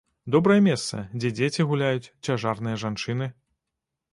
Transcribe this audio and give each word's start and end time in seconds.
Добрае 0.35 0.55
месца, 0.67 1.01
дзе 1.19 1.31
дзеці 1.39 1.65
гуляюць, 1.73 2.11
цяжарныя 2.29 2.81
жанчыны. 2.85 3.29